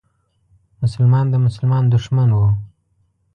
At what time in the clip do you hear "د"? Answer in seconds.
1.29-1.35